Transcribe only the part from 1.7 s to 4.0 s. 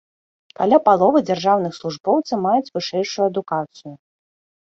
службоўцаў маюць вышэйшую адукацыю.